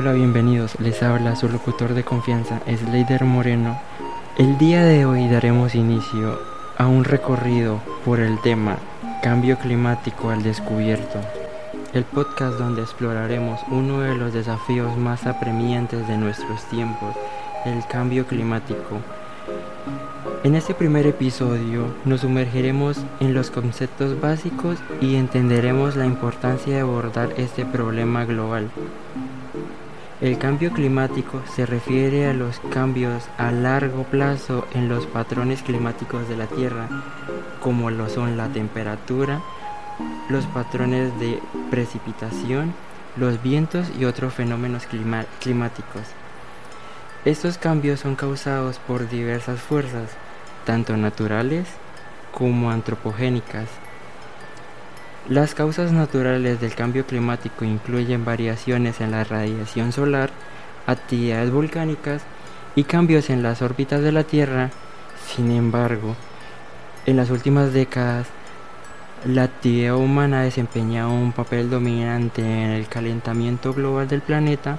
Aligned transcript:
Hola, 0.00 0.12
bienvenidos. 0.12 0.78
Les 0.78 1.02
habla 1.02 1.34
su 1.34 1.48
locutor 1.48 1.92
de 1.92 2.04
confianza, 2.04 2.60
Slater 2.68 3.24
Moreno. 3.24 3.80
El 4.36 4.56
día 4.56 4.84
de 4.84 5.04
hoy 5.04 5.26
daremos 5.26 5.74
inicio 5.74 6.40
a 6.76 6.86
un 6.86 7.02
recorrido 7.02 7.80
por 8.04 8.20
el 8.20 8.40
tema 8.40 8.78
Cambio 9.24 9.58
climático 9.58 10.30
al 10.30 10.44
descubierto. 10.44 11.18
El 11.92 12.04
podcast 12.04 12.60
donde 12.60 12.82
exploraremos 12.82 13.58
uno 13.72 13.98
de 13.98 14.14
los 14.14 14.32
desafíos 14.32 14.96
más 14.96 15.26
apremiantes 15.26 16.06
de 16.06 16.16
nuestros 16.16 16.62
tiempos, 16.70 17.16
el 17.64 17.84
cambio 17.88 18.24
climático. 18.24 19.00
En 20.44 20.54
este 20.54 20.74
primer 20.74 21.08
episodio 21.08 21.86
nos 22.04 22.20
sumergiremos 22.20 22.98
en 23.18 23.34
los 23.34 23.50
conceptos 23.50 24.20
básicos 24.20 24.78
y 25.00 25.16
entenderemos 25.16 25.96
la 25.96 26.06
importancia 26.06 26.76
de 26.76 26.82
abordar 26.82 27.30
este 27.36 27.66
problema 27.66 28.24
global. 28.24 28.70
El 30.20 30.36
cambio 30.36 30.72
climático 30.72 31.40
se 31.54 31.64
refiere 31.64 32.26
a 32.26 32.34
los 32.34 32.58
cambios 32.72 33.28
a 33.38 33.52
largo 33.52 34.02
plazo 34.02 34.66
en 34.74 34.88
los 34.88 35.06
patrones 35.06 35.62
climáticos 35.62 36.28
de 36.28 36.36
la 36.36 36.48
Tierra, 36.48 36.88
como 37.60 37.92
lo 37.92 38.08
son 38.08 38.36
la 38.36 38.48
temperatura, 38.48 39.40
los 40.28 40.44
patrones 40.46 41.16
de 41.20 41.40
precipitación, 41.70 42.74
los 43.16 43.40
vientos 43.44 43.92
y 43.96 44.06
otros 44.06 44.34
fenómenos 44.34 44.86
climáticos. 44.86 46.02
Estos 47.24 47.56
cambios 47.56 48.00
son 48.00 48.16
causados 48.16 48.80
por 48.88 49.08
diversas 49.08 49.60
fuerzas, 49.60 50.10
tanto 50.64 50.96
naturales 50.96 51.68
como 52.32 52.72
antropogénicas, 52.72 53.68
las 55.28 55.54
causas 55.54 55.92
naturales 55.92 56.58
del 56.58 56.74
cambio 56.74 57.04
climático 57.04 57.64
incluyen 57.66 58.24
variaciones 58.24 59.02
en 59.02 59.10
la 59.10 59.24
radiación 59.24 59.92
solar, 59.92 60.30
actividades 60.86 61.50
volcánicas 61.50 62.22
y 62.74 62.84
cambios 62.84 63.28
en 63.28 63.42
las 63.42 63.60
órbitas 63.60 64.00
de 64.00 64.12
la 64.12 64.24
Tierra. 64.24 64.70
Sin 65.26 65.50
embargo, 65.50 66.16
en 67.04 67.16
las 67.16 67.28
últimas 67.28 67.74
décadas, 67.74 68.26
la 69.26 69.42
actividad 69.42 69.96
humana 69.96 70.40
ha 70.40 70.44
desempeñado 70.44 71.10
un 71.10 71.32
papel 71.32 71.68
dominante 71.68 72.40
en 72.40 72.70
el 72.70 72.88
calentamiento 72.88 73.74
global 73.74 74.08
del 74.08 74.22
planeta. 74.22 74.78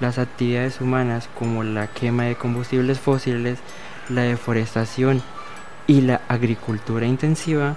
Las 0.00 0.18
actividades 0.18 0.80
humanas 0.80 1.28
como 1.38 1.62
la 1.62 1.88
quema 1.88 2.22
de 2.22 2.36
combustibles 2.36 2.98
fósiles, 2.98 3.58
la 4.08 4.22
deforestación 4.22 5.22
y 5.86 6.00
la 6.00 6.22
agricultura 6.28 7.04
intensiva 7.04 7.76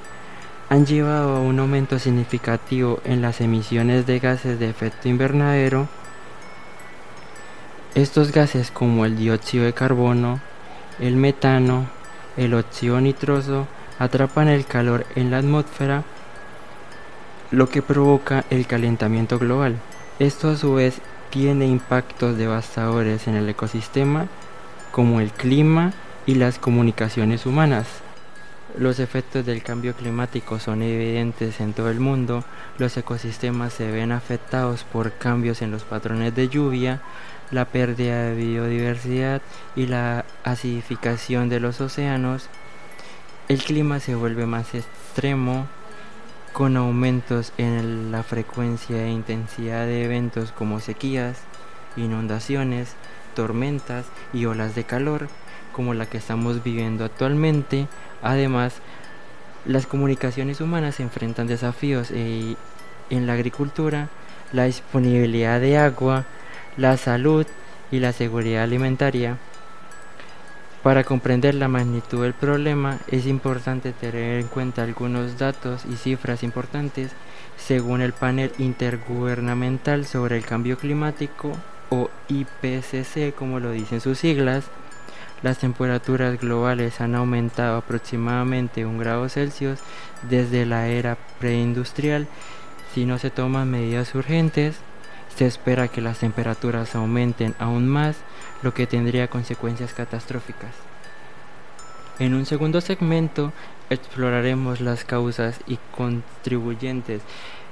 han 0.69 0.85
llevado 0.85 1.37
a 1.37 1.39
un 1.41 1.59
aumento 1.59 1.99
significativo 1.99 2.99
en 3.03 3.21
las 3.21 3.41
emisiones 3.41 4.05
de 4.05 4.19
gases 4.19 4.59
de 4.59 4.69
efecto 4.69 5.09
invernadero. 5.09 5.87
Estos 7.95 8.31
gases 8.31 8.71
como 8.71 9.05
el 9.05 9.17
dióxido 9.17 9.65
de 9.65 9.73
carbono, 9.73 10.39
el 10.99 11.15
metano, 11.15 11.87
el 12.37 12.53
óxido 12.53 12.99
nitroso 13.01 13.67
atrapan 13.99 14.47
el 14.47 14.65
calor 14.65 15.05
en 15.15 15.31
la 15.31 15.37
atmósfera, 15.37 16.03
lo 17.51 17.69
que 17.69 17.81
provoca 17.81 18.45
el 18.49 18.65
calentamiento 18.65 19.37
global. 19.37 19.77
Esto 20.19 20.49
a 20.49 20.57
su 20.57 20.73
vez 20.73 21.01
tiene 21.29 21.65
impactos 21.65 22.37
devastadores 22.37 23.27
en 23.27 23.35
el 23.35 23.49
ecosistema 23.49 24.27
como 24.91 25.19
el 25.19 25.31
clima 25.31 25.91
y 26.25 26.35
las 26.35 26.59
comunicaciones 26.59 27.45
humanas. 27.45 28.02
Los 28.77 28.99
efectos 28.99 29.45
del 29.45 29.61
cambio 29.61 29.93
climático 29.93 30.57
son 30.57 30.81
evidentes 30.81 31.59
en 31.59 31.73
todo 31.73 31.91
el 31.91 31.99
mundo, 31.99 32.43
los 32.79 32.97
ecosistemas 32.97 33.71
se 33.71 33.91
ven 33.91 34.11
afectados 34.11 34.83
por 34.83 35.11
cambios 35.13 35.61
en 35.61 35.69
los 35.69 35.83
patrones 35.83 36.33
de 36.33 36.49
lluvia, 36.49 36.99
la 37.51 37.65
pérdida 37.65 38.23
de 38.23 38.35
biodiversidad 38.35 39.43
y 39.75 39.85
la 39.85 40.25
acidificación 40.43 41.49
de 41.49 41.59
los 41.59 41.81
océanos. 41.81 42.49
El 43.47 43.61
clima 43.61 43.99
se 43.99 44.15
vuelve 44.15 44.47
más 44.47 44.73
extremo, 44.73 45.67
con 46.51 46.75
aumentos 46.75 47.53
en 47.59 48.11
la 48.11 48.23
frecuencia 48.23 49.05
e 49.05 49.11
intensidad 49.11 49.85
de 49.85 50.03
eventos 50.03 50.51
como 50.51 50.79
sequías, 50.79 51.37
inundaciones, 51.95 52.95
tormentas 53.35 54.05
y 54.33 54.45
olas 54.45 54.73
de 54.73 54.83
calor, 54.83 55.27
como 55.73 55.93
la 55.93 56.07
que 56.07 56.17
estamos 56.17 56.63
viviendo 56.63 57.05
actualmente, 57.05 57.87
Además, 58.23 58.75
las 59.65 59.85
comunicaciones 59.85 60.61
humanas 60.61 60.99
enfrentan 60.99 61.47
desafíos 61.47 62.09
eh, 62.11 62.55
en 63.09 63.27
la 63.27 63.33
agricultura, 63.33 64.09
la 64.51 64.63
disponibilidad 64.63 65.59
de 65.59 65.77
agua, 65.77 66.25
la 66.77 66.97
salud 66.97 67.45
y 67.91 67.99
la 67.99 68.13
seguridad 68.13 68.63
alimentaria. 68.63 69.37
Para 70.83 71.05
comprender 71.05 71.55
la 71.55 71.69
magnitud 71.69 72.23
del 72.23 72.33
problema 72.33 72.99
es 73.07 73.25
importante 73.25 73.93
tener 73.93 74.41
en 74.41 74.47
cuenta 74.47 74.83
algunos 74.83 75.37
datos 75.37 75.85
y 75.85 75.95
cifras 75.95 76.43
importantes 76.43 77.11
según 77.57 78.01
el 78.01 78.11
panel 78.11 78.51
intergubernamental 78.57 80.05
sobre 80.05 80.35
el 80.35 80.45
cambio 80.45 80.77
climático 80.77 81.53
o 81.89 82.09
IPCC 82.27 83.33
como 83.33 83.61
lo 83.61 83.71
dicen 83.71 84.01
sus 84.01 84.19
siglas. 84.19 84.65
Las 85.43 85.57
temperaturas 85.57 86.39
globales 86.39 87.01
han 87.01 87.15
aumentado 87.15 87.77
aproximadamente 87.77 88.85
un 88.85 88.97
grado 88.97 89.27
Celsius 89.27 89.79
desde 90.29 90.65
la 90.65 90.87
era 90.87 91.17
preindustrial. 91.39 92.27
Si 92.93 93.05
no 93.05 93.19
se 93.19 93.29
toman 93.29 93.69
medidas 93.69 94.15
urgentes, 94.15 94.77
se 95.35 95.45
espera 95.45 95.89
que 95.89 95.99
las 95.99 96.19
temperaturas 96.19 96.95
aumenten 96.95 97.55
aún 97.59 97.87
más, 97.89 98.15
lo 98.61 98.73
que 98.73 98.87
tendría 98.87 99.27
consecuencias 99.27 99.93
catastróficas. 99.93 100.71
En 102.19 102.35
un 102.35 102.45
segundo 102.45 102.79
segmento 102.79 103.51
exploraremos 103.89 104.79
las 104.79 105.03
causas 105.03 105.59
y 105.67 105.77
contribuyentes 105.95 107.21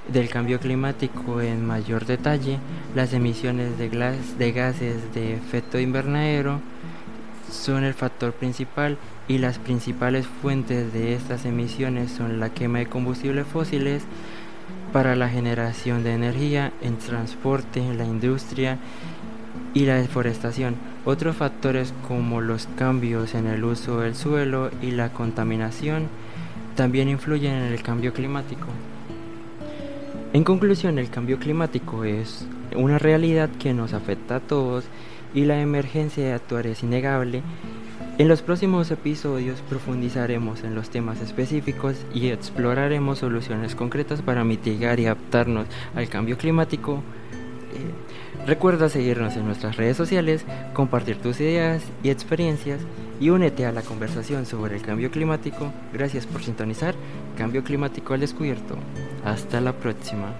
del 0.07 0.29
cambio 0.29 0.59
climático 0.59 1.41
en 1.41 1.65
mayor 1.65 2.05
detalle, 2.05 2.59
las 2.95 3.13
emisiones 3.13 3.77
de, 3.77 3.89
gases 4.51 5.13
de 5.13 5.35
efecto 5.35 5.79
invernadero, 5.79 6.59
son 7.51 7.83
el 7.83 7.93
factor 7.93 8.33
principal 8.33 8.97
y 9.27 9.37
las 9.37 9.59
principales 9.59 10.25
fuentes 10.41 10.91
de 10.93 11.13
estas 11.13 11.45
emisiones 11.45 12.11
son 12.11 12.39
la 12.39 12.49
quema 12.49 12.79
de 12.79 12.87
combustibles 12.87 13.45
fósiles 13.45 14.03
para 14.91 15.15
la 15.15 15.29
generación 15.29 16.03
de 16.03 16.13
energía, 16.13 16.71
en 16.81 16.97
transporte, 16.97 17.93
la 17.93 18.05
industria 18.05 18.77
y 19.73 19.85
la 19.85 19.95
deforestación. 19.95 20.75
Otros 21.05 21.35
factores 21.35 21.93
como 22.07 22.41
los 22.41 22.67
cambios 22.77 23.33
en 23.35 23.47
el 23.47 23.63
uso 23.63 24.01
del 24.01 24.15
suelo 24.15 24.69
y 24.81 24.91
la 24.91 25.09
contaminación 25.09 26.07
también 26.75 27.09
influyen 27.09 27.53
en 27.53 27.73
el 27.73 27.81
cambio 27.81 28.13
climático. 28.13 28.67
En 30.33 30.43
conclusión, 30.43 30.99
el 30.99 31.09
cambio 31.09 31.39
climático 31.39 32.05
es 32.05 32.45
una 32.75 32.97
realidad 32.97 33.49
que 33.59 33.73
nos 33.73 33.93
afecta 33.93 34.37
a 34.37 34.39
todos 34.39 34.85
y 35.33 35.45
la 35.45 35.61
emergencia 35.61 36.25
de 36.25 36.33
actuar 36.33 36.67
es 36.67 36.83
innegable, 36.83 37.43
en 38.17 38.27
los 38.27 38.43
próximos 38.43 38.91
episodios 38.91 39.61
profundizaremos 39.67 40.63
en 40.63 40.75
los 40.75 40.89
temas 40.91 41.21
específicos 41.21 41.95
y 42.13 42.27
exploraremos 42.27 43.19
soluciones 43.19 43.73
concretas 43.73 44.21
para 44.21 44.43
mitigar 44.43 44.99
y 44.99 45.05
adaptarnos 45.05 45.65
al 45.95 46.07
cambio 46.07 46.37
climático. 46.37 47.01
Eh, 47.73 48.45
recuerda 48.45 48.89
seguirnos 48.89 49.35
en 49.37 49.45
nuestras 49.45 49.77
redes 49.77 49.97
sociales, 49.97 50.45
compartir 50.73 51.17
tus 51.17 51.39
ideas 51.39 51.81
y 52.03 52.09
experiencias 52.09 52.81
y 53.19 53.29
únete 53.29 53.65
a 53.65 53.71
la 53.71 53.81
conversación 53.81 54.45
sobre 54.45 54.75
el 54.75 54.83
cambio 54.83 55.09
climático. 55.09 55.71
Gracias 55.91 56.27
por 56.27 56.43
sintonizar 56.43 56.93
Cambio 57.37 57.63
Climático 57.63 58.13
al 58.13 58.19
Descubierto. 58.19 58.75
Hasta 59.23 59.61
la 59.61 59.73
próxima. 59.73 60.33